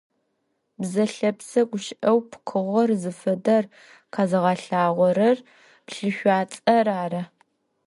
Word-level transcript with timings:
Бзэ 0.79 1.05
лъэпсэ 1.13 1.61
гущыӀэу 1.69 2.19
пкъыгъор 2.29 2.89
зыфэдэр 3.01 3.63
къэзыгъэлъагъорэр 4.13 5.37
плъышъуацӀэр 5.87 6.87
ары. 7.01 7.23